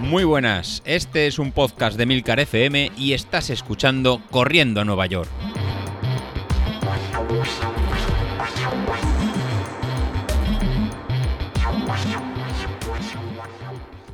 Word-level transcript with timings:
Muy 0.00 0.24
buenas, 0.24 0.82
este 0.86 1.26
es 1.26 1.38
un 1.38 1.52
podcast 1.52 1.98
de 1.98 2.06
Milcar 2.06 2.40
FM 2.40 2.92
y 2.96 3.12
estás 3.12 3.50
escuchando 3.50 4.22
Corriendo 4.30 4.80
a 4.80 4.84
Nueva 4.84 5.06
York. 5.06 5.28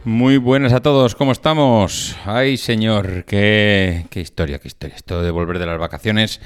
Muy 0.04 0.36
buenas 0.36 0.72
a 0.72 0.80
todos, 0.80 1.14
¿cómo 1.14 1.32
estamos? 1.32 2.16
Ay, 2.26 2.56
señor, 2.56 3.24
qué, 3.24 4.06
qué 4.10 4.20
historia, 4.20 4.58
qué 4.58 4.68
historia. 4.68 4.96
Esto 4.96 5.22
de 5.22 5.30
volver 5.30 5.58
de 5.58 5.66
las 5.66 5.78
vacaciones 5.78 6.40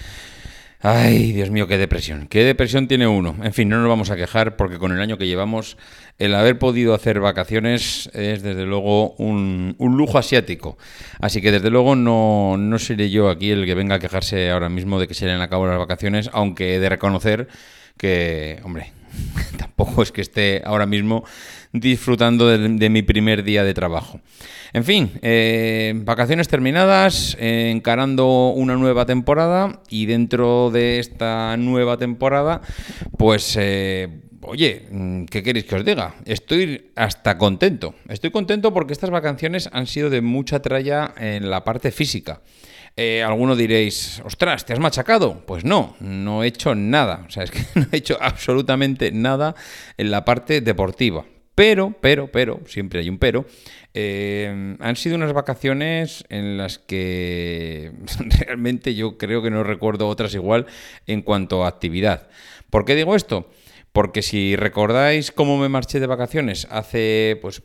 Ay, 0.80 1.32
Dios 1.32 1.50
mío, 1.50 1.66
qué 1.66 1.76
depresión. 1.76 2.28
Qué 2.28 2.44
depresión 2.44 2.86
tiene 2.86 3.08
uno. 3.08 3.34
En 3.42 3.52
fin, 3.52 3.68
no 3.68 3.78
nos 3.80 3.88
vamos 3.88 4.10
a 4.10 4.16
quejar 4.16 4.54
porque 4.56 4.78
con 4.78 4.92
el 4.92 5.00
año 5.00 5.18
que 5.18 5.26
llevamos, 5.26 5.76
el 6.18 6.36
haber 6.36 6.56
podido 6.60 6.94
hacer 6.94 7.18
vacaciones 7.18 8.08
es 8.14 8.42
desde 8.42 8.64
luego 8.64 9.12
un, 9.14 9.74
lujo 9.80 10.18
asiático. 10.18 10.78
Así 11.20 11.42
que 11.42 11.50
desde 11.50 11.70
luego 11.70 11.96
no, 11.96 12.56
no 12.56 12.78
seré 12.78 13.10
yo 13.10 13.28
aquí 13.28 13.50
el 13.50 13.66
que 13.66 13.74
venga 13.74 13.96
a 13.96 13.98
quejarse 13.98 14.52
ahora 14.52 14.68
mismo 14.68 15.00
de 15.00 15.08
que 15.08 15.14
se 15.14 15.26
le 15.26 15.32
han 15.32 15.40
acabado 15.40 15.68
las 15.68 15.80
vacaciones, 15.80 16.30
aunque 16.32 16.76
he 16.76 16.78
de 16.78 16.88
reconocer 16.88 17.48
que, 17.96 18.60
hombre, 18.62 18.92
tampoco 19.58 20.02
es 20.02 20.12
que 20.12 20.20
esté 20.20 20.62
ahora 20.64 20.86
mismo 20.86 21.24
disfrutando 21.72 22.48
de, 22.48 22.90
mi 22.90 23.02
primer 23.02 23.42
día 23.42 23.64
de 23.64 23.74
trabajo. 23.74 24.20
En 24.72 24.84
fin, 24.84 25.10
eh, 25.22 25.92
vacaciones 25.96 26.48
terminadas, 26.48 27.36
eh, 27.40 27.70
encarando 27.70 28.48
una 28.50 28.76
nueva 28.76 29.06
temporada 29.06 29.80
y 29.88 30.06
dentro 30.06 30.70
de 30.70 30.98
esta 30.98 31.56
nueva 31.56 31.96
temporada, 31.96 32.62
pues... 33.16 33.56
Eh, 33.58 34.08
oye, 34.42 34.86
¿qué 35.30 35.42
queréis 35.42 35.66
que 35.66 35.76
os 35.76 35.84
diga? 35.84 36.14
Estoy 36.24 36.90
hasta 36.96 37.36
contento. 37.36 37.94
Estoy 38.08 38.30
contento 38.30 38.72
porque 38.72 38.92
estas 38.92 39.10
vacaciones 39.10 39.68
han 39.72 39.86
sido 39.86 40.10
de 40.10 40.22
mucha 40.22 40.60
tralla 40.60 41.12
en 41.18 41.50
la 41.50 41.64
parte 41.64 41.90
física. 41.90 42.40
Eh, 42.96 43.22
alguno 43.22 43.54
diréis, 43.54 44.20
ostras, 44.24 44.64
¿te 44.64 44.72
has 44.72 44.78
machacado? 44.78 45.44
Pues 45.46 45.64
no, 45.64 45.96
no 46.00 46.42
he 46.42 46.48
hecho 46.48 46.74
nada. 46.74 47.24
O 47.26 47.30
sea, 47.30 47.44
es 47.44 47.50
que 47.50 47.64
no 47.74 47.86
he 47.92 47.96
hecho 47.96 48.18
absolutamente 48.20 49.12
nada 49.12 49.54
en 49.96 50.10
la 50.10 50.24
parte 50.24 50.60
deportiva. 50.60 51.24
Pero, 51.54 51.92
pero, 52.00 52.30
pero, 52.30 52.60
siempre 52.66 53.00
hay 53.00 53.08
un 53.08 53.18
pero, 53.18 53.44
eh, 53.92 54.76
han 54.78 54.94
sido 54.94 55.16
unas 55.16 55.32
vacaciones 55.32 56.24
en 56.28 56.56
las 56.56 56.78
que 56.78 57.90
realmente 58.46 58.94
yo 58.94 59.18
creo 59.18 59.42
que 59.42 59.50
no 59.50 59.64
recuerdo 59.64 60.06
otras 60.06 60.34
igual 60.34 60.66
en 61.08 61.22
cuanto 61.22 61.64
a 61.64 61.68
actividad. 61.68 62.28
¿Por 62.70 62.84
qué 62.84 62.94
digo 62.94 63.16
esto? 63.16 63.50
Porque 63.92 64.22
si 64.22 64.56
recordáis 64.56 65.32
cómo 65.32 65.58
me 65.58 65.68
marché 65.68 66.00
de 66.00 66.06
vacaciones 66.06 66.66
hace 66.70 67.38
pues 67.40 67.62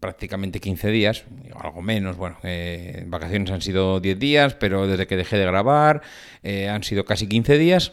prácticamente 0.00 0.60
15 0.60 0.90
días, 0.90 1.24
algo 1.54 1.82
menos, 1.82 2.16
bueno, 2.16 2.38
eh, 2.42 3.04
vacaciones 3.06 3.50
han 3.50 3.60
sido 3.60 4.00
10 4.00 4.18
días, 4.18 4.54
pero 4.54 4.86
desde 4.86 5.06
que 5.06 5.16
dejé 5.16 5.36
de 5.36 5.44
grabar 5.44 6.02
eh, 6.42 6.68
han 6.68 6.82
sido 6.82 7.04
casi 7.04 7.28
15 7.28 7.58
días. 7.58 7.92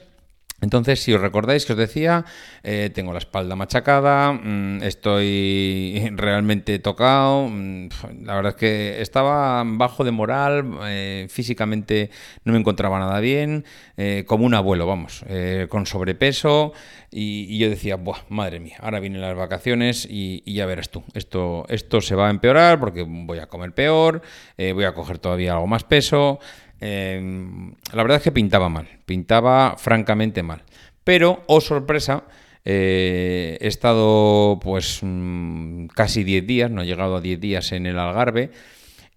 Entonces, 0.59 1.03
si 1.03 1.13
os 1.13 1.21
recordáis 1.21 1.67
que 1.67 1.73
os 1.73 1.77
decía, 1.77 2.25
eh, 2.63 2.89
tengo 2.91 3.13
la 3.13 3.19
espalda 3.19 3.55
machacada, 3.55 4.31
mm, 4.33 4.81
estoy 4.81 6.09
realmente 6.15 6.79
tocado, 6.79 7.47
mm, 7.47 7.89
la 8.23 8.35
verdad 8.35 8.53
es 8.53 8.55
que 8.55 9.01
estaba 9.01 9.63
bajo 9.63 10.03
de 10.03 10.09
moral, 10.09 10.79
eh, 10.85 11.27
físicamente 11.29 12.09
no 12.43 12.53
me 12.53 12.59
encontraba 12.59 12.97
nada 12.97 13.19
bien, 13.19 13.65
eh, 13.97 14.23
como 14.25 14.45
un 14.45 14.55
abuelo, 14.55 14.87
vamos, 14.87 15.23
con 15.69 15.85
sobrepeso, 15.85 16.73
y, 17.11 17.57
yo 17.57 17.69
decía, 17.69 17.95
Buah, 17.95 18.23
madre 18.29 18.59
mía, 18.59 18.77
ahora 18.81 18.99
vienen 18.99 19.21
las 19.21 19.35
vacaciones 19.35 20.07
y, 20.09 20.41
y, 20.45 20.55
ya 20.55 20.65
verás 20.65 20.89
tú, 20.89 21.03
esto, 21.13 21.65
esto 21.69 22.01
se 22.01 22.15
va 22.15 22.27
a 22.27 22.31
empeorar 22.31 22.79
porque 22.79 23.05
voy 23.07 23.39
a 23.39 23.47
comer 23.47 23.73
peor, 23.73 24.21
voy 24.57 24.83
a 24.83 24.93
coger 24.93 25.19
todavía 25.19 25.53
algo 25.53 25.67
más 25.67 25.83
peso. 25.83 26.39
Em, 26.79 27.73
la 27.91 28.03
verdad 28.03 28.17
es 28.17 28.23
que 28.23 28.31
pintaba 28.31 28.69
mal, 28.69 28.87
pintaba 29.05 29.75
francamente 29.77 30.43
mal. 30.43 30.63
Pero, 31.03 31.43
oh 31.47 31.61
sorpresa, 31.61 32.25
eh, 32.65 33.57
he 33.61 33.67
estado 33.67 34.59
pues 34.61 34.99
mm, 35.01 35.87
casi 35.87 36.23
10 36.23 36.45
días, 36.45 36.71
no 36.71 36.81
he 36.81 36.85
llegado 36.85 37.15
a 37.15 37.21
10 37.21 37.39
días 37.39 37.71
en 37.71 37.85
el 37.85 37.97
Algarve 37.97 38.51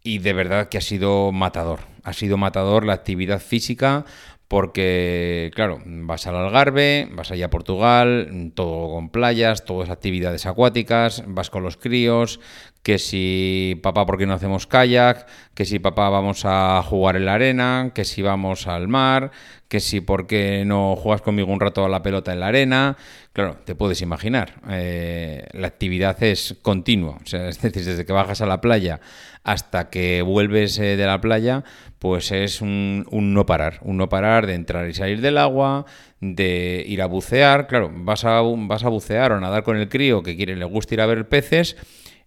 y 0.05 0.19
de 0.19 0.33
verdad 0.33 0.69
que 0.69 0.79
ha 0.79 0.83
sido 0.83 1.33
matador. 1.33 1.81
Ha 2.05 2.13
sido 2.13 2.37
matador 2.37 2.87
la 2.87 2.95
actividad 2.95 3.41
física 3.41 4.05
porque, 4.49 5.51
claro, 5.55 5.81
vas 5.85 6.27
al 6.27 6.35
Algarve, 6.35 7.09
vas 7.13 7.31
allá 7.31 7.47
a 7.47 7.51
Portugal, 7.51 8.53
todo 8.55 8.93
con 8.93 9.11
playas, 9.11 9.65
todas 9.65 9.91
actividades 9.91 10.47
acuáticas, 10.47 11.23
vas 11.27 11.51
con 11.51 11.63
los 11.63 11.77
críos, 11.77 12.41
que 12.83 12.99
si 12.99 13.79
papá, 13.83 14.07
¿por 14.07 14.17
qué 14.17 14.27
no 14.27 14.35
hacemos 14.35 14.67
kayak? 14.67 15.27
Que 15.55 15.65
si 15.65 15.79
papá, 15.79 16.09
vamos 16.09 16.43
a 16.45 16.83
jugar 16.83 17.17
en 17.17 17.27
la 17.27 17.35
arena, 17.35 17.93
que 17.95 18.05
si 18.05 18.23
vamos 18.23 18.67
al 18.67 18.89
mar, 18.89 19.31
que 19.69 19.81
si, 19.81 20.01
¿por 20.01 20.27
qué 20.27 20.65
no 20.67 20.97
juegas 20.97 21.21
conmigo 21.21 21.53
un 21.53 21.61
rato 21.61 21.85
a 21.85 21.89
la 21.89 22.03
pelota 22.03 22.33
en 22.33 22.41
la 22.41 22.47
arena? 22.49 22.97
Claro, 23.33 23.59
te 23.65 23.75
puedes 23.75 24.01
imaginar, 24.01 24.55
eh, 24.71 25.47
la 25.53 25.67
actividad 25.67 26.21
es 26.23 26.57
continua, 26.63 27.19
o 27.23 27.27
sea, 27.27 27.49
es 27.51 27.61
decir, 27.61 27.85
desde 27.85 28.07
que 28.07 28.13
bajas 28.13 28.41
a 28.41 28.47
la 28.47 28.61
playa 28.61 29.01
hasta 29.45 29.91
que 29.91 30.23
vuelves 30.23 30.79
eh, 30.79 30.97
de 30.97 31.07
la 31.07 31.21
playa, 31.21 31.65
pues 31.99 32.33
es 32.33 32.63
un, 32.63 33.07
un, 33.11 33.35
no 33.35 33.47
parar, 33.47 33.79
un 33.83 33.99
no 33.99 34.09
parar 34.09 34.47
de 34.47 34.55
entrar 34.55 34.89
y 34.89 34.95
salir 34.95 35.21
del 35.21 35.39
agua, 35.39 35.85
de 36.21 36.83
ir 36.87 37.03
a 37.03 37.07
bucear, 37.07 37.67
claro, 37.67 37.91
vas 37.93 38.25
a, 38.25 38.41
vas 38.43 38.85
a 38.85 38.89
bucear 38.89 39.33
o 39.33 39.41
nadar 39.41 39.63
con 39.63 39.77
el 39.77 39.89
crío 39.89 40.23
que 40.23 40.37
quiere, 40.37 40.57
le 40.57 40.65
gusta 40.65 40.95
ir 40.95 41.01
a 41.01 41.07
ver 41.07 41.29
peces, 41.29 41.77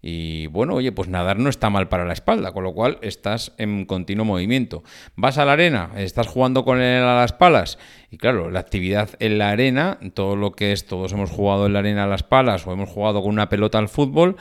y 0.05 0.47
bueno, 0.47 0.75
oye, 0.75 0.91
pues 0.91 1.07
nadar 1.07 1.39
no 1.39 1.49
está 1.49 1.69
mal 1.69 1.87
para 1.87 2.03
la 2.03 2.11
espalda, 2.11 2.51
con 2.51 2.65
lo 2.65 2.73
cual 2.73 2.97
estás 3.01 3.53
en 3.57 3.85
continuo 3.85 4.25
movimiento. 4.25 4.83
Vas 5.15 5.37
a 5.37 5.45
la 5.45 5.53
arena, 5.53 5.91
estás 5.95 6.27
jugando 6.27 6.65
con 6.65 6.81
él 6.81 7.01
a 7.01 7.15
las 7.15 7.31
palas. 7.31 7.79
Y 8.11 8.17
claro, 8.17 8.51
la 8.51 8.59
actividad 8.59 9.11
en 9.19 9.37
la 9.37 9.51
arena, 9.51 9.99
todo 10.13 10.35
lo 10.35 10.51
que 10.51 10.73
es, 10.73 10.85
todos 10.85 11.13
hemos 11.13 11.31
jugado 11.31 11.67
en 11.67 11.73
la 11.73 11.79
arena 11.79 12.03
a 12.03 12.07
las 12.07 12.21
palas 12.21 12.67
o 12.67 12.73
hemos 12.73 12.89
jugado 12.89 13.21
con 13.21 13.31
una 13.31 13.47
pelota 13.47 13.77
al 13.77 13.87
fútbol 13.87 14.35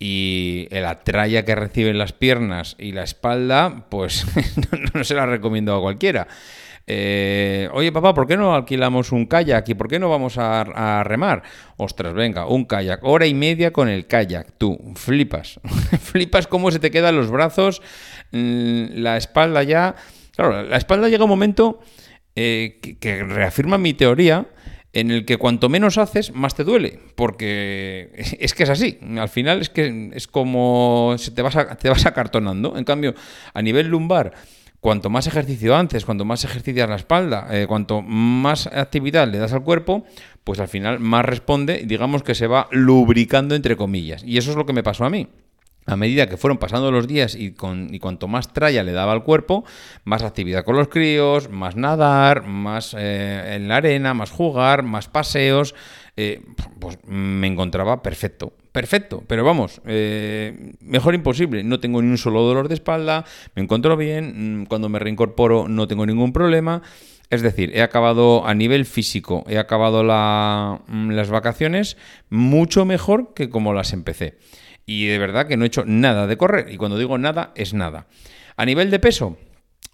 y 0.00 0.66
la 0.72 1.04
tralla 1.04 1.44
que 1.44 1.54
reciben 1.54 1.96
las 1.96 2.12
piernas 2.12 2.74
y 2.80 2.90
la 2.90 3.04
espalda, 3.04 3.86
pues 3.90 4.26
no 4.94 5.04
se 5.04 5.14
la 5.14 5.26
recomiendo 5.26 5.76
a 5.76 5.80
cualquiera. 5.80 6.26
Eh, 6.86 7.68
Oye, 7.72 7.92
papá, 7.92 8.12
¿por 8.12 8.26
qué 8.26 8.36
no 8.36 8.54
alquilamos 8.54 9.12
un 9.12 9.26
kayak 9.26 9.68
y 9.68 9.74
por 9.74 9.88
qué 9.88 9.98
no 9.98 10.10
vamos 10.10 10.36
a, 10.38 11.02
remar? 11.04 11.42
Ostras, 11.76 12.12
venga, 12.12 12.46
un 12.46 12.64
kayak, 12.64 13.00
hora 13.02 13.26
y 13.26 13.34
media 13.34 13.72
con 13.72 13.88
el 13.88 14.06
kayak. 14.06 14.52
Tú, 14.58 14.78
flipas. 14.94 15.60
flipas 16.00 16.46
cómo 16.46 16.70
se 16.70 16.78
te 16.78 16.90
quedan 16.90 17.16
los 17.16 17.30
brazos, 17.30 17.80
mm, 18.32 18.96
la 18.96 19.16
espalda 19.16 19.62
ya. 19.62 19.94
Claro, 20.36 20.62
la 20.62 20.76
espalda 20.76 21.08
llega 21.08 21.24
un 21.24 21.30
momento 21.30 21.80
eh, 22.36 22.80
que, 23.00 23.22
reafirma 23.22 23.78
mi 23.78 23.94
teoría 23.94 24.46
en 24.92 25.10
el 25.10 25.24
que 25.24 25.38
cuanto 25.38 25.68
menos 25.68 25.98
haces, 25.98 26.32
más 26.34 26.54
te 26.54 26.62
duele, 26.62 27.00
porque 27.16 28.10
es 28.38 28.54
que 28.54 28.62
es 28.62 28.70
así. 28.70 28.98
Al 29.18 29.28
final 29.28 29.60
es 29.60 29.70
que 29.70 30.10
es 30.14 30.28
como 30.28 31.14
se 31.18 31.30
te 31.30 31.42
vas, 31.42 31.56
te 31.78 31.88
vas 31.88 32.06
acartonando. 32.06 32.76
En 32.76 32.84
cambio, 32.84 33.14
a 33.54 33.62
nivel 33.62 33.88
lumbar, 33.88 34.34
cuanto 34.84 35.08
más 35.08 35.26
ejercicio 35.26 35.74
antes, 35.74 36.04
cuanto 36.04 36.26
más 36.26 36.44
ejercicias 36.44 36.86
la 36.86 36.96
espalda, 36.96 37.48
eh, 37.50 37.66
cuanto 37.66 38.02
más 38.02 38.66
actividad 38.66 39.26
le 39.26 39.38
das 39.38 39.54
al 39.54 39.62
cuerpo, 39.62 40.04
pues 40.44 40.60
al 40.60 40.68
final 40.68 41.00
más 41.00 41.24
responde 41.24 41.84
digamos 41.86 42.22
que 42.22 42.34
se 42.34 42.46
va 42.46 42.68
lubricando 42.70 43.54
entre 43.54 43.78
comillas. 43.78 44.22
Y 44.24 44.36
eso 44.36 44.50
es 44.50 44.58
lo 44.58 44.66
que 44.66 44.74
me 44.74 44.82
pasó 44.82 45.06
a 45.06 45.08
mí. 45.08 45.26
A 45.86 45.96
medida 45.96 46.28
que 46.28 46.36
fueron 46.36 46.58
pasando 46.58 46.90
los 46.90 47.06
días 47.06 47.34
y, 47.34 47.52
con, 47.52 47.92
y 47.92 47.98
cuanto 47.98 48.28
más 48.28 48.52
tralla 48.52 48.82
le 48.82 48.92
daba 48.92 49.12
al 49.12 49.24
cuerpo, 49.24 49.64
más 50.04 50.22
actividad 50.22 50.64
con 50.64 50.76
los 50.76 50.88
críos, 50.88 51.50
más 51.50 51.76
nadar, 51.76 52.46
más 52.46 52.94
eh, 52.98 53.56
en 53.56 53.68
la 53.68 53.76
arena, 53.76 54.14
más 54.14 54.30
jugar, 54.30 54.82
más 54.82 55.08
paseos, 55.08 55.74
eh, 56.16 56.42
pues 56.80 56.98
me 57.06 57.46
encontraba 57.46 58.02
perfecto 58.02 58.52
perfecto, 58.74 59.22
pero 59.28 59.44
vamos, 59.44 59.80
eh, 59.86 60.72
mejor 60.80 61.14
imposible. 61.14 61.62
No 61.62 61.78
tengo 61.78 62.02
ni 62.02 62.08
un 62.08 62.18
solo 62.18 62.42
dolor 62.42 62.66
de 62.66 62.74
espalda, 62.74 63.24
me 63.54 63.62
encuentro 63.62 63.96
bien, 63.96 64.62
mm, 64.62 64.66
cuando 64.66 64.88
me 64.88 64.98
reincorporo 64.98 65.68
no 65.68 65.86
tengo 65.86 66.04
ningún 66.04 66.32
problema. 66.32 66.82
Es 67.30 67.42
decir, 67.42 67.72
he 67.74 67.82
acabado 67.82 68.46
a 68.46 68.54
nivel 68.54 68.84
físico, 68.84 69.44
he 69.48 69.58
acabado 69.58 70.02
mm, 70.02 71.10
las 71.10 71.30
vacaciones 71.30 71.96
mucho 72.30 72.84
mejor 72.84 73.34
que 73.34 73.48
como 73.48 73.72
las 73.72 73.92
empecé. 73.92 74.38
Y 74.86 75.06
de 75.06 75.18
verdad 75.18 75.46
que 75.48 75.56
no 75.56 75.64
he 75.64 75.68
hecho 75.68 75.84
nada 75.86 76.26
de 76.26 76.36
correr. 76.36 76.70
Y 76.70 76.76
cuando 76.76 76.98
digo 76.98 77.16
nada, 77.18 77.52
es 77.56 77.72
nada. 77.72 78.06
A 78.56 78.66
nivel 78.66 78.90
de 78.90 78.98
peso, 78.98 79.38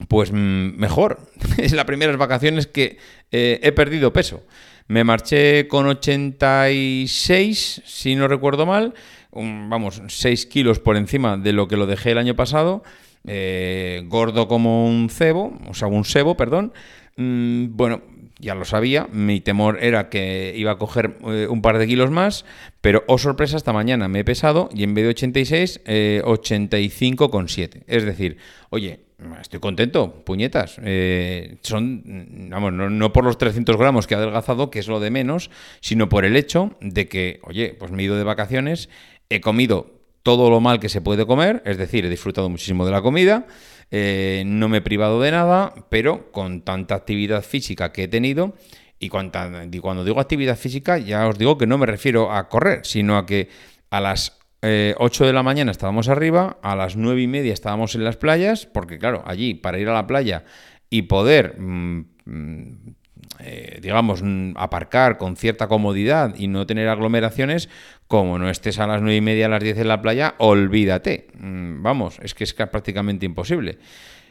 pues 0.08 0.32
mm, 0.32 0.76
mejor. 0.76 1.20
es 1.58 1.72
las 1.72 1.84
primeras 1.84 2.16
vacaciones 2.16 2.66
que 2.66 2.98
eh, 3.30 3.60
he 3.62 3.72
perdido 3.72 4.12
peso. 4.12 4.44
Me 4.88 5.04
marché 5.04 5.68
con 5.68 5.86
86, 5.86 7.82
si 7.84 8.16
no 8.16 8.26
recuerdo 8.26 8.66
mal, 8.66 8.94
vamos, 9.30 10.02
6 10.08 10.46
kilos 10.46 10.80
por 10.80 10.96
encima 10.96 11.36
de 11.36 11.52
lo 11.52 11.68
que 11.68 11.76
lo 11.76 11.86
dejé 11.86 12.10
el 12.10 12.18
año 12.18 12.34
pasado, 12.34 12.82
eh, 13.26 14.02
gordo 14.06 14.48
como 14.48 14.86
un 14.86 15.10
cebo, 15.10 15.58
o 15.68 15.74
sea, 15.74 15.88
un 15.88 16.04
sebo, 16.04 16.36
perdón. 16.36 16.72
Mm, 17.16 17.76
bueno, 17.76 18.02
ya 18.40 18.54
lo 18.54 18.64
sabía, 18.64 19.06
mi 19.12 19.40
temor 19.40 19.78
era 19.82 20.08
que 20.08 20.54
iba 20.56 20.72
a 20.72 20.78
coger 20.78 21.18
eh, 21.26 21.46
un 21.48 21.62
par 21.62 21.78
de 21.78 21.86
kilos 21.86 22.10
más, 22.10 22.44
pero 22.80 23.04
oh 23.06 23.18
sorpresa, 23.18 23.56
esta 23.56 23.72
mañana 23.72 24.08
me 24.08 24.20
he 24.20 24.24
pesado 24.24 24.70
y 24.74 24.82
en 24.82 24.94
vez 24.94 25.04
de 25.04 25.10
86, 25.10 25.80
eh, 25.84 26.22
85,7. 26.24 27.82
Es 27.86 28.04
decir, 28.04 28.38
oye, 28.70 29.00
estoy 29.40 29.60
contento, 29.60 30.24
puñetas. 30.24 30.80
Eh, 30.82 31.58
son, 31.62 32.48
vamos, 32.50 32.72
no, 32.72 33.12
por 33.12 33.24
los 33.24 33.36
300 33.36 33.76
gramos 33.76 34.06
que 34.06 34.14
ha 34.14 34.18
adelgazado, 34.18 34.70
que 34.70 34.78
es 34.78 34.88
lo 34.88 35.00
de 35.00 35.10
menos, 35.10 35.50
sino 35.80 36.08
por 36.08 36.24
el 36.24 36.36
hecho 36.36 36.76
de 36.80 37.08
que, 37.08 37.40
oye, 37.42 37.76
pues 37.78 37.92
me 37.92 38.02
he 38.02 38.06
ido 38.06 38.16
de 38.16 38.24
vacaciones, 38.24 38.88
he 39.28 39.40
comido 39.40 39.99
todo 40.22 40.50
lo 40.50 40.60
mal 40.60 40.80
que 40.80 40.88
se 40.88 41.00
puede 41.00 41.26
comer, 41.26 41.62
es 41.64 41.78
decir, 41.78 42.04
he 42.04 42.10
disfrutado 42.10 42.48
muchísimo 42.48 42.84
de 42.84 42.92
la 42.92 43.02
comida. 43.02 43.46
Eh, 43.90 44.44
no 44.46 44.68
me 44.68 44.78
he 44.78 44.82
privado 44.82 45.20
de 45.20 45.30
nada, 45.30 45.74
pero 45.88 46.30
con 46.30 46.62
tanta 46.62 46.94
actividad 46.94 47.42
física 47.42 47.92
que 47.92 48.04
he 48.04 48.08
tenido, 48.08 48.54
y 48.98 49.08
cuando 49.08 50.04
digo 50.04 50.20
actividad 50.20 50.58
física, 50.58 50.98
ya 50.98 51.26
os 51.26 51.38
digo 51.38 51.56
que 51.56 51.66
no 51.66 51.78
me 51.78 51.86
refiero 51.86 52.30
a 52.32 52.48
correr, 52.48 52.84
sino 52.84 53.16
a 53.16 53.24
que 53.24 53.48
a 53.88 54.00
las 54.00 54.38
8 54.62 55.24
eh, 55.24 55.26
de 55.26 55.32
la 55.32 55.42
mañana 55.42 55.70
estábamos 55.70 56.08
arriba, 56.08 56.58
a 56.62 56.76
las 56.76 56.96
9 56.96 57.22
y 57.22 57.26
media 57.26 57.54
estábamos 57.54 57.94
en 57.94 58.04
las 58.04 58.16
playas, 58.16 58.66
porque 58.66 58.98
claro, 58.98 59.22
allí 59.26 59.54
para 59.54 59.78
ir 59.78 59.88
a 59.88 59.94
la 59.94 60.06
playa 60.06 60.44
y 60.90 61.02
poder, 61.02 61.58
mm, 61.58 62.04
mm, 62.26 62.94
eh, 63.38 63.78
digamos, 63.80 64.22
aparcar 64.56 65.16
con 65.16 65.36
cierta 65.36 65.68
comodidad 65.68 66.34
y 66.36 66.48
no 66.48 66.66
tener 66.66 66.88
aglomeraciones, 66.88 67.68
como 68.06 68.38
no 68.38 68.50
estés 68.50 68.78
a 68.78 68.86
las 68.86 69.00
9 69.00 69.16
y 69.16 69.20
media, 69.20 69.46
a 69.46 69.48
las 69.48 69.62
10 69.62 69.78
en 69.78 69.88
la 69.88 70.02
playa, 70.02 70.34
olvídate. 70.38 71.28
Mm, 71.38 71.82
vamos, 71.82 72.18
es 72.22 72.34
que 72.34 72.44
es 72.44 72.52
prácticamente 72.52 73.24
imposible. 73.24 73.78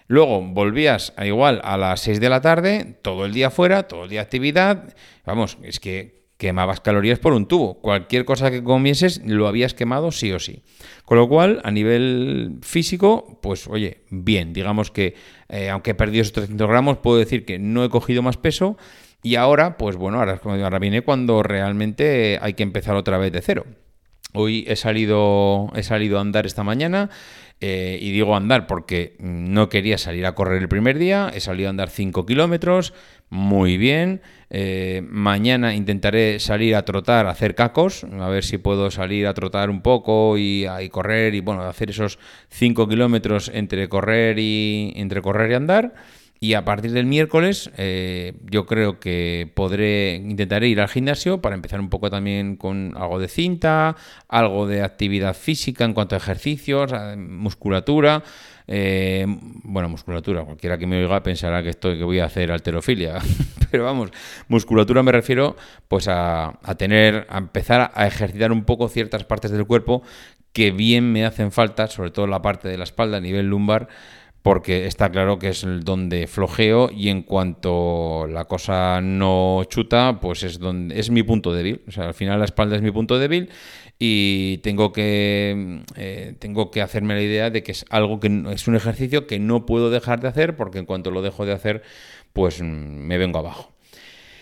Luego 0.08 0.42
volvías 0.42 1.14
a 1.18 1.26
igual 1.26 1.62
a 1.64 1.78
las 1.78 2.02
6 2.02 2.20
de 2.20 2.30
la 2.30 2.42
tarde, 2.42 2.98
todo 3.02 3.26
el 3.26 3.34
día 3.34 3.52
fuera, 3.52 3.84
todo 3.84 4.04
el 4.04 4.10
día 4.10 4.22
actividad. 4.22 4.96
Vamos, 5.26 5.58
es 5.64 5.80
que 5.80 6.19
quemabas 6.40 6.80
calorías 6.80 7.20
por 7.20 7.34
un 7.34 7.48
tubo. 7.48 7.82
Cualquier 7.82 8.24
cosa 8.24 8.50
que 8.50 8.64
comieses 8.64 9.22
lo 9.26 9.48
habías 9.48 9.74
quemado 9.74 10.12
sí 10.12 10.32
o 10.32 10.40
sí. 10.40 10.64
Con 11.04 11.18
lo 11.18 11.28
cual, 11.28 11.60
a 11.66 11.70
nivel 11.70 12.60
físico, 12.62 13.40
pues 13.42 13.68
oye, 13.68 14.06
bien. 14.10 14.54
Digamos 14.54 14.90
que 14.90 15.16
eh, 15.50 15.70
aunque 15.70 15.92
he 15.92 15.96
perdido 15.96 16.22
esos 16.22 16.34
300 16.34 16.68
gramos, 16.68 16.98
puedo 17.00 17.18
decir 17.18 17.44
que 17.44 17.60
no 17.60 17.84
he 17.84 17.90
cogido 17.90 18.22
más 18.22 18.38
peso 18.38 18.78
y 19.22 19.36
ahora, 19.36 19.78
pues 19.78 19.98
bueno, 19.98 20.20
ahora, 20.20 20.40
ahora 20.42 20.80
viene 20.80 21.02
cuando 21.02 21.44
realmente 21.44 22.40
hay 22.42 22.54
que 22.54 22.64
empezar 22.64 22.96
otra 22.96 23.18
vez 23.18 23.34
de 23.34 23.42
cero. 23.42 23.66
Hoy 24.32 24.64
he 24.68 24.78
salido, 24.78 25.70
he 25.76 25.84
salido 25.84 26.20
a 26.20 26.22
andar 26.22 26.46
esta 26.46 26.64
mañana 26.64 27.10
eh, 27.62 27.98
y 28.00 28.12
digo 28.12 28.36
andar 28.36 28.68
porque 28.68 29.18
no 29.20 29.68
quería 29.68 29.98
salir 29.98 30.26
a 30.26 30.36
correr 30.36 30.62
el 30.62 30.70
primer 30.70 30.98
día. 30.98 31.32
He 31.34 31.42
salido 31.42 31.68
a 31.68 31.72
andar 31.72 31.90
5 31.90 32.26
kilómetros, 32.26 32.94
muy 33.30 33.78
bien. 33.78 34.22
Eh, 34.50 35.04
mañana 35.08 35.76
intentaré 35.76 36.40
salir 36.40 36.76
a 36.76 36.84
trotar, 36.84 37.28
a 37.28 37.32
hacer 37.32 37.54
cacos, 37.54 38.04
a 38.04 38.30
ver 38.30 38.44
si 38.44 38.58
puedo 38.58 38.90
salir 38.90 39.28
a 39.28 39.34
trotar 39.36 39.70
un 39.70 39.82
poco 39.82 40.38
y, 40.38 40.66
correr 40.92 41.36
y 41.36 41.42
bueno, 41.42 41.62
hacer 41.62 41.92
esos 41.92 42.18
5 42.50 42.88
kilómetros 42.88 43.52
entre 43.54 43.88
correr 43.88 44.40
y 44.40 44.94
entre 44.96 45.22
correr 45.22 45.52
y 45.52 45.54
andar. 45.54 45.94
Y 46.42 46.54
a 46.54 46.64
partir 46.64 46.92
del 46.92 47.06
miércoles 47.06 47.70
eh, 47.78 48.34
yo 48.50 48.66
creo 48.66 49.00
que 49.00 49.52
podré, 49.54 50.16
intentaré 50.16 50.70
ir 50.70 50.80
al 50.80 50.88
gimnasio 50.88 51.42
para 51.42 51.54
empezar 51.54 51.82
un 51.82 51.90
poco 51.90 52.10
también 52.10 52.56
con 52.56 52.94
algo 52.96 53.20
de 53.20 53.28
cinta, 53.28 53.98
algo 54.30 54.66
de 54.66 54.82
actividad 54.82 55.36
física 55.36 55.84
en 55.84 55.94
cuanto 55.94 56.16
a 56.16 56.18
ejercicios, 56.18 56.94
musculatura. 57.18 58.24
Eh, 58.72 59.26
bueno, 59.64 59.90
musculatura, 59.90 60.44
cualquiera 60.44 60.78
que 60.78 60.86
me 60.86 61.04
oiga 61.04 61.24
pensará 61.24 61.64
que 61.64 61.70
estoy 61.70 61.98
que 61.98 62.04
voy 62.04 62.20
a 62.20 62.26
hacer 62.26 62.52
alterofilia. 62.52 63.20
Pero 63.72 63.84
vamos, 63.84 64.12
musculatura 64.48 65.02
me 65.02 65.12
refiero 65.12 65.56
pues 65.88 66.08
a, 66.08 66.60
a 66.62 66.76
tener, 66.76 67.26
a 67.30 67.40
empezar 67.40 67.92
a 67.96 68.06
ejercitar 68.06 68.52
un 68.52 68.66
poco 68.66 68.88
ciertas 68.88 69.24
partes 69.24 69.50
del 69.50 69.66
cuerpo 69.66 70.04
que 70.54 70.70
bien 70.70 71.12
me 71.12 71.26
hacen 71.26 71.52
falta, 71.52 71.88
sobre 71.88 72.12
todo 72.12 72.28
la 72.28 72.44
parte 72.44 72.68
de 72.68 72.78
la 72.78 72.84
espalda 72.84 73.18
a 73.18 73.22
nivel 73.22 73.48
lumbar 73.48 73.88
porque 74.42 74.86
está 74.86 75.10
claro 75.10 75.38
que 75.38 75.50
es 75.50 75.66
donde 75.82 76.28
flojeo 76.28 76.90
y 76.92 77.10
en 77.10 77.24
cuanto 77.24 78.26
la 78.28 78.46
cosa 78.46 79.02
no 79.02 79.64
chuta, 79.68 80.20
pues 80.22 80.44
es 80.44 80.60
donde 80.60 81.00
es 81.00 81.10
mi 81.10 81.24
punto 81.24 81.54
débil. 81.54 81.82
O 81.88 81.92
sea, 81.92 82.08
al 82.08 82.14
final 82.14 82.40
la 82.40 82.46
espalda 82.46 82.76
es 82.76 82.82
mi 82.82 82.92
punto 82.92 83.20
débil 83.20 83.50
y 84.00 84.60
tengo 84.60 84.94
que 84.94 85.84
eh, 85.98 86.34
tengo 86.40 86.72
que 86.72 86.82
hacerme 86.82 87.16
la 87.16 87.22
idea 87.22 87.50
de 87.50 87.64
que 87.64 87.74
es 87.74 87.86
algo 87.90 88.22
que 88.22 88.46
es 88.54 88.68
un 88.70 88.78
ejercicio 88.78 89.28
que 89.28 89.40
no 89.40 89.66
puedo 89.66 89.90
dejar 89.90 90.22
de 90.22 90.30
hacer 90.30 90.56
porque 90.56 90.80
en 90.80 90.86
cuanto 90.86 91.12
lo 91.12 91.22
dejo 91.22 91.46
de 91.46 91.52
hacer, 91.52 91.84
pues 92.32 92.62
mm, 92.62 92.66
me 92.66 93.18
vengo 93.18 93.40
abajo. 93.40 93.74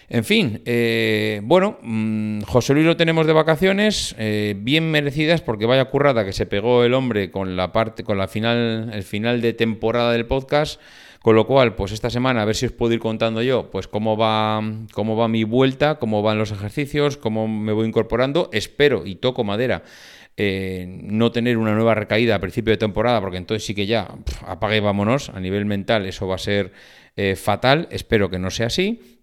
En 0.09 0.23
fin, 0.23 0.61
eh, 0.65 1.41
bueno, 1.43 1.79
mm, 1.81 2.41
José 2.41 2.73
Luis 2.73 2.85
lo 2.85 2.95
tenemos 2.95 3.27
de 3.27 3.33
vacaciones, 3.33 4.15
eh, 4.17 4.55
bien 4.57 4.89
merecidas 4.89 5.41
porque 5.41 5.65
vaya 5.65 5.85
currada 5.85 6.23
que 6.23 6.31
se 6.31 6.45
pegó 6.45 6.85
el 6.85 6.93
hombre 6.93 7.29
con 7.29 7.57
la 7.57 7.73
parte, 7.73 8.03
con 8.03 8.17
la 8.17 8.29
final, 8.29 8.91
el 8.93 9.03
final 9.03 9.41
de 9.41 9.53
temporada 9.53 10.13
del 10.13 10.27
podcast. 10.27 10.79
Con 11.27 11.35
lo 11.35 11.45
cual, 11.45 11.75
pues 11.75 11.91
esta 11.91 12.09
semana 12.09 12.41
a 12.41 12.45
ver 12.45 12.55
si 12.55 12.67
os 12.67 12.71
puedo 12.71 12.93
ir 12.93 13.01
contando 13.01 13.41
yo, 13.41 13.69
pues 13.69 13.89
cómo 13.89 14.15
va, 14.15 14.61
cómo 14.93 15.17
va 15.17 15.27
mi 15.27 15.43
vuelta, 15.43 15.99
cómo 15.99 16.21
van 16.21 16.37
los 16.37 16.53
ejercicios, 16.53 17.17
cómo 17.17 17.49
me 17.49 17.73
voy 17.73 17.85
incorporando. 17.85 18.49
Espero 18.53 19.05
y 19.05 19.15
toco 19.15 19.43
madera. 19.43 19.83
Eh, 20.37 20.85
no 20.87 21.33
tener 21.33 21.57
una 21.57 21.75
nueva 21.75 21.95
recaída 21.95 22.35
a 22.35 22.39
principio 22.39 22.71
de 22.71 22.77
temporada, 22.77 23.19
porque 23.19 23.35
entonces 23.35 23.65
sí 23.65 23.75
que 23.75 23.85
ya 23.85 24.07
apague 24.45 24.77
y 24.77 24.79
vámonos. 24.79 25.27
A 25.27 25.41
nivel 25.41 25.65
mental 25.65 26.05
eso 26.05 26.29
va 26.29 26.35
a 26.35 26.37
ser 26.37 26.71
fatal. 27.35 27.89
Espero 27.91 28.29
que 28.29 28.39
no 28.39 28.49
sea 28.49 28.67
así. 28.67 29.16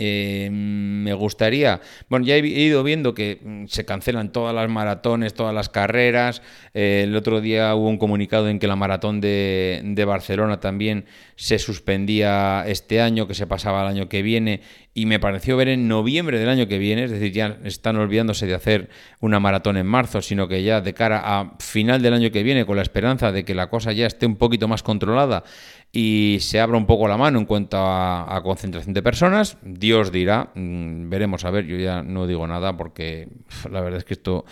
Eh, 0.00 0.48
me 0.52 1.12
gustaría, 1.12 1.80
bueno, 2.08 2.24
ya 2.24 2.36
he 2.36 2.46
ido 2.46 2.84
viendo 2.84 3.14
que 3.14 3.40
mm, 3.42 3.66
se 3.66 3.84
cancelan 3.84 4.30
todas 4.30 4.54
las 4.54 4.68
maratones, 4.68 5.34
todas 5.34 5.52
las 5.52 5.68
carreras. 5.68 6.40
Eh, 6.72 7.02
el 7.02 7.16
otro 7.16 7.40
día 7.40 7.74
hubo 7.74 7.88
un 7.88 7.98
comunicado 7.98 8.48
en 8.48 8.60
que 8.60 8.68
la 8.68 8.76
maratón 8.76 9.20
de, 9.20 9.80
de, 9.82 10.04
Barcelona 10.04 10.60
también 10.60 11.06
se 11.34 11.58
suspendía 11.58 12.62
este 12.68 13.00
año, 13.00 13.26
que 13.26 13.34
se 13.34 13.48
pasaba 13.48 13.80
al 13.80 13.88
año 13.88 14.08
que 14.08 14.22
viene. 14.22 14.60
Y 14.98 15.06
me 15.06 15.20
pareció 15.20 15.56
ver 15.56 15.68
en 15.68 15.86
noviembre 15.86 16.40
del 16.40 16.48
año 16.48 16.66
que 16.66 16.76
viene, 16.76 17.04
es 17.04 17.12
decir, 17.12 17.30
ya 17.30 17.56
están 17.62 17.94
olvidándose 17.94 18.46
de 18.46 18.54
hacer 18.56 18.88
una 19.20 19.38
maratón 19.38 19.76
en 19.76 19.86
marzo, 19.86 20.20
sino 20.22 20.48
que 20.48 20.64
ya 20.64 20.80
de 20.80 20.92
cara 20.92 21.22
a 21.24 21.52
final 21.60 22.02
del 22.02 22.14
año 22.14 22.32
que 22.32 22.42
viene, 22.42 22.66
con 22.66 22.74
la 22.74 22.82
esperanza 22.82 23.30
de 23.30 23.44
que 23.44 23.54
la 23.54 23.70
cosa 23.70 23.92
ya 23.92 24.08
esté 24.08 24.26
un 24.26 24.34
poquito 24.34 24.66
más 24.66 24.82
controlada 24.82 25.44
y 25.92 26.38
se 26.40 26.58
abra 26.58 26.76
un 26.76 26.86
poco 26.86 27.06
la 27.06 27.16
mano 27.16 27.38
en 27.38 27.44
cuanto 27.44 27.76
a, 27.78 28.40
concentración 28.42 28.92
de 28.92 29.00
personas. 29.00 29.56
Dios 29.62 30.10
dirá, 30.10 30.50
mm, 30.56 31.08
veremos 31.08 31.44
a 31.44 31.52
ver, 31.52 31.66
yo 31.66 31.76
ya 31.76 32.02
no 32.02 32.26
digo 32.26 32.44
nada 32.48 32.76
porque 32.76 33.28
la 33.70 33.80
verdad 33.80 33.98
es 33.98 34.04
que 34.04 34.14
esto 34.14 34.46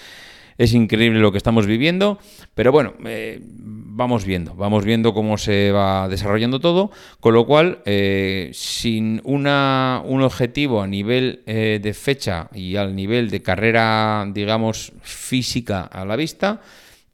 es 0.58 0.72
increíble 0.74 1.20
lo 1.20 1.32
que 1.32 1.38
estamos 1.38 1.66
viviendo, 1.66 2.18
pero 2.54 2.72
bueno, 2.72 2.94
eh, 3.04 3.40
vamos 3.42 4.24
viendo, 4.24 4.54
vamos 4.54 4.84
viendo 4.84 5.14
cómo 5.14 5.38
se 5.38 5.72
va 5.72 6.08
desarrollando 6.08 6.60
todo, 6.60 6.90
con 7.20 7.34
lo 7.34 7.46
cual, 7.46 7.80
eh, 7.84 8.50
sin 8.52 9.20
una, 9.24 10.02
un 10.04 10.22
objetivo 10.22 10.82
a 10.82 10.86
nivel 10.86 11.42
eh, 11.46 11.80
de 11.82 11.94
fecha 11.94 12.48
y 12.54 12.76
al 12.76 12.94
nivel 12.94 13.30
de 13.30 13.42
carrera, 13.42 14.26
digamos, 14.32 14.92
física 15.02 15.82
a 15.82 16.04
la 16.04 16.16
vista, 16.16 16.60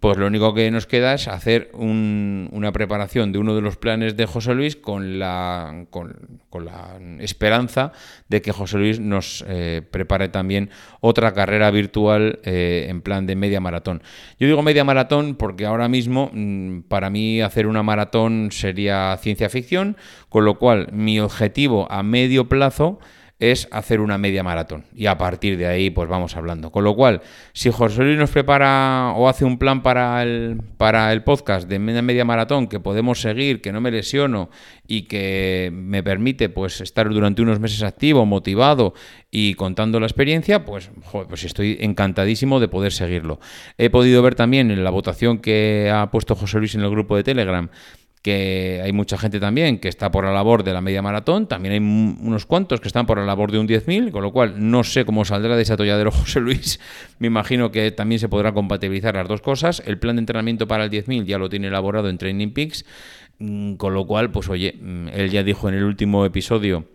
pues 0.02 0.18
lo 0.18 0.26
único 0.26 0.52
que 0.52 0.68
nos 0.72 0.88
queda 0.88 1.14
es 1.14 1.28
hacer 1.28 1.70
una 1.74 2.72
preparación 2.72 3.30
de 3.30 3.38
uno 3.38 3.54
de 3.54 3.60
los 3.60 3.76
planes 3.76 4.16
de 4.16 4.26
José 4.26 4.52
Luis 4.52 4.74
con 4.74 5.20
la, 5.20 5.86
con, 5.90 6.40
la 6.52 6.98
esperanza 7.20 7.92
de 8.28 8.42
que 8.42 8.50
José 8.50 8.78
Luis 8.78 8.98
nos 8.98 9.44
eh, 9.46 9.80
prepare 9.88 10.28
también 10.28 10.70
otra 11.00 11.32
carrera 11.34 11.70
virtual 11.70 12.40
eh, 12.42 12.86
en 12.88 13.00
plan 13.00 13.26
de 13.26 13.36
media 13.36 13.60
maratón. 13.60 14.02
Yo 14.40 14.48
digo 14.48 14.60
media 14.60 14.82
maratón 14.82 15.36
porque 15.36 15.66
ahora 15.66 15.88
mismo 15.88 16.30
mm, 16.32 16.80
para 16.88 17.08
mí 17.08 17.40
hacer 17.40 17.68
una 17.68 17.84
maratón 17.84 18.48
sería 18.50 19.16
ciencia 19.22 19.50
ficción, 19.50 19.96
con 20.28 20.44
lo 20.44 20.58
cual 20.58 20.88
mi 20.90 21.20
objetivo 21.20 21.86
a 21.92 22.02
medio 22.02 22.48
plazo 22.48 22.98
es 23.42 23.66
hacer 23.72 24.00
una 24.00 24.18
media 24.18 24.44
maratón. 24.44 24.84
Y 24.94 25.06
a 25.06 25.18
partir 25.18 25.58
de 25.58 25.66
ahí, 25.66 25.90
pues 25.90 26.08
vamos 26.08 26.36
hablando. 26.36 26.70
Con 26.70 26.84
lo 26.84 26.94
cual, 26.94 27.22
si 27.52 27.72
José 27.72 28.04
Luis 28.04 28.16
nos 28.16 28.30
prepara 28.30 29.14
o 29.16 29.28
hace 29.28 29.44
un 29.44 29.58
plan 29.58 29.82
para 29.82 30.22
el, 30.22 30.60
para 30.76 31.12
el 31.12 31.24
podcast 31.24 31.68
de 31.68 31.80
media, 31.80 32.02
media 32.02 32.24
maratón 32.24 32.68
que 32.68 32.78
podemos 32.78 33.20
seguir, 33.20 33.60
que 33.60 33.72
no 33.72 33.80
me 33.80 33.90
lesiono 33.90 34.48
y 34.86 35.02
que 35.02 35.70
me 35.72 36.04
permite 36.04 36.50
pues 36.50 36.80
estar 36.80 37.08
durante 37.08 37.42
unos 37.42 37.58
meses 37.58 37.82
activo, 37.82 38.24
motivado 38.26 38.94
y 39.28 39.54
contando 39.54 39.98
la 39.98 40.06
experiencia, 40.06 40.64
pues, 40.64 40.92
pues 41.28 41.42
estoy 41.42 41.78
encantadísimo 41.80 42.60
de 42.60 42.68
poder 42.68 42.92
seguirlo. 42.92 43.40
He 43.76 43.90
podido 43.90 44.22
ver 44.22 44.36
también 44.36 44.70
en 44.70 44.84
la 44.84 44.90
votación 44.90 45.38
que 45.38 45.90
ha 45.92 46.12
puesto 46.12 46.36
José 46.36 46.58
Luis 46.58 46.76
en 46.76 46.82
el 46.82 46.90
grupo 46.90 47.16
de 47.16 47.24
Telegram 47.24 47.68
que 48.22 48.80
hay 48.82 48.92
mucha 48.92 49.18
gente 49.18 49.40
también 49.40 49.78
que 49.78 49.88
está 49.88 50.12
por 50.12 50.24
la 50.24 50.32
labor 50.32 50.62
de 50.62 50.72
la 50.72 50.80
media 50.80 51.02
maratón, 51.02 51.48
también 51.48 51.72
hay 51.72 51.80
unos 51.80 52.46
cuantos 52.46 52.80
que 52.80 52.86
están 52.86 53.04
por 53.04 53.18
la 53.18 53.24
labor 53.24 53.50
de 53.50 53.58
un 53.58 53.66
10.000, 53.66 54.12
con 54.12 54.22
lo 54.22 54.32
cual 54.32 54.54
no 54.70 54.84
sé 54.84 55.04
cómo 55.04 55.24
saldrá 55.24 55.56
de 55.56 55.62
ese 55.62 55.72
atolladero 55.72 56.10
José 56.12 56.40
Luis, 56.40 56.78
me 57.18 57.26
imagino 57.26 57.72
que 57.72 57.90
también 57.90 58.20
se 58.20 58.28
podrá 58.28 58.52
compatibilizar 58.52 59.14
las 59.16 59.26
dos 59.26 59.42
cosas, 59.42 59.82
el 59.84 59.98
plan 59.98 60.16
de 60.16 60.20
entrenamiento 60.20 60.68
para 60.68 60.84
el 60.84 60.90
10.000 60.90 61.24
ya 61.24 61.38
lo 61.38 61.48
tiene 61.48 61.66
elaborado 61.66 62.08
en 62.08 62.16
Training 62.16 62.52
Peaks, 62.52 62.84
mm, 63.38 63.74
con 63.74 63.92
lo 63.92 64.06
cual, 64.06 64.30
pues 64.30 64.48
oye, 64.48 64.78
mm, 64.80 65.08
él 65.08 65.30
ya 65.30 65.42
dijo 65.42 65.68
en 65.68 65.74
el 65.74 65.82
último 65.82 66.24
episodio 66.24 66.86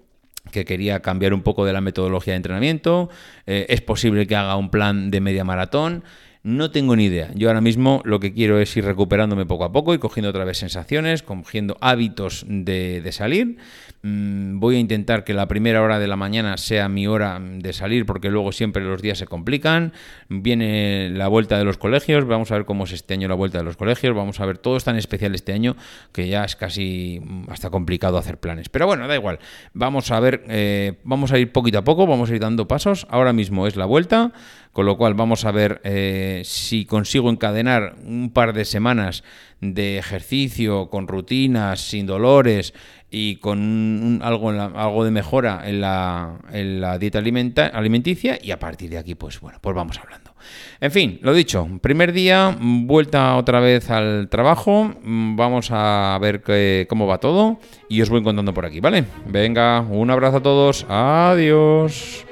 que 0.52 0.64
quería 0.64 1.02
cambiar 1.02 1.34
un 1.34 1.42
poco 1.42 1.66
de 1.66 1.74
la 1.74 1.82
metodología 1.82 2.34
de 2.34 2.38
entrenamiento. 2.38 3.10
Eh, 3.46 3.66
es 3.68 3.82
posible 3.82 4.28
que 4.28 4.36
haga 4.38 4.56
un 4.56 4.70
plan 4.70 5.12
de 5.12 5.20
media 5.20 5.44
maratón. 5.44 6.04
No 6.48 6.72
tengo 6.72 6.96
ni 6.96 7.04
idea. 7.04 7.30
Yo 7.36 7.50
ahora 7.50 7.60
mismo 7.60 8.02
lo 8.06 8.22
que 8.22 8.32
quiero 8.32 8.58
es 8.58 8.78
ir 8.78 8.86
recuperándome 8.86 9.46
poco 9.46 9.66
a 9.66 9.74
poco 9.74 9.94
y 9.94 9.98
cogiendo 9.98 10.30
otra 10.30 10.46
vez 10.46 10.58
sensaciones, 10.58 11.22
cogiendo 11.22 11.76
hábitos 11.82 12.46
de, 12.48 13.06
salir. 13.12 13.58
Mm, 14.02 14.58
voy 14.58 14.78
a 14.78 14.80
intentar 14.80 15.26
que 15.26 15.34
la 15.34 15.50
primera 15.50 15.82
hora 15.82 16.00
de 16.00 16.08
la 16.08 16.16
mañana 16.16 16.56
sea 16.56 16.88
mi 16.88 17.06
hora 17.06 17.42
de 17.42 17.74
salir 17.74 18.06
porque 18.06 18.30
luego 18.30 18.54
siempre 18.54 18.82
los 18.82 19.02
días 19.02 19.18
se 19.18 19.28
complican. 19.28 19.92
Viene 20.30 21.10
la 21.10 21.28
vuelta 21.28 21.58
de 21.58 21.66
los 21.66 21.78
colegios, 21.78 22.26
vamos 22.26 22.50
a 22.52 22.56
ver 22.56 22.64
cómo 22.64 22.86
es 22.86 22.94
este 22.94 23.16
año 23.16 23.28
la 23.28 23.36
vuelta 23.36 23.58
de 23.58 23.66
los 23.66 23.76
colegios, 23.76 24.16
vamos 24.16 24.40
a 24.40 24.46
ver, 24.46 24.58
todo 24.58 24.78
es 24.78 24.86
tan 24.86 24.96
especial 24.96 25.36
este 25.36 25.52
año 25.52 25.76
que 26.14 26.30
ya 26.30 26.46
es 26.46 26.56
casi 26.56 27.20
mm, 27.26 27.50
hasta 27.50 27.70
complicado 27.72 28.18
hacer 28.18 28.40
planes. 28.40 28.70
Pero 28.70 28.88
bueno, 28.88 29.06
da 29.10 29.16
igual. 29.16 29.40
Vamos 29.74 30.12
a 30.12 30.22
ver, 30.22 30.46
eh, 30.48 30.94
vamos 31.04 31.34
a 31.34 31.40
ir 31.40 31.52
poquito 31.52 31.80
a 31.80 31.84
poco, 31.84 32.08
vamos 32.08 32.30
a 32.30 32.36
ir 32.36 32.40
dando 32.40 32.70
pasos. 32.70 33.06
Ahora 33.10 33.34
mismo 33.34 33.68
es 33.68 33.76
la 33.76 33.84
vuelta. 33.84 34.32
Con 34.78 34.86
lo 34.86 34.96
cual 34.96 35.16
vamos 35.16 35.44
a 35.44 35.52
ver 35.52 35.82
eh, 35.84 36.44
si 36.46 36.86
consigo 36.86 37.32
encadenar 37.32 37.96
un 38.06 38.30
par 38.32 38.54
de 38.54 38.64
semanas 38.64 39.24
de 39.60 39.98
ejercicio 39.98 40.92
con 40.92 41.08
rutinas, 41.08 41.82
sin 41.82 42.06
dolores 42.06 42.76
y 43.10 43.38
con 43.38 44.20
algo, 44.22 44.52
algo 44.52 45.04
de 45.04 45.10
mejora 45.10 45.64
en 45.66 45.82
la, 45.82 46.38
en 46.52 46.80
la 46.80 47.00
dieta 47.00 47.18
alimenticia 47.18 48.38
y 48.40 48.52
a 48.52 48.60
partir 48.60 48.92
de 48.92 49.00
aquí 49.00 49.16
pues 49.16 49.40
bueno, 49.40 49.58
pues 49.62 49.76
vamos 49.76 49.98
hablando. 49.98 50.36
En 50.80 50.92
fin, 50.92 51.18
lo 51.24 51.34
dicho, 51.34 51.68
primer 51.82 52.14
día, 52.14 52.56
vuelta 52.62 53.36
otra 53.36 53.60
vez 53.60 53.90
al 53.90 54.30
trabajo, 54.30 54.94
vamos 55.02 55.70
a 55.72 56.20
ver 56.22 56.44
cómo 56.88 57.08
va 57.08 57.18
todo 57.18 57.60
y 57.90 58.00
os 58.04 58.12
voy 58.12 58.22
contando 58.22 58.54
por 58.54 58.68
aquí, 58.68 58.80
¿vale? 58.80 59.06
Venga, 59.26 59.82
un 59.82 60.12
abrazo 60.12 60.38
a 60.38 60.44
todos, 60.44 60.86
adiós. 60.88 62.27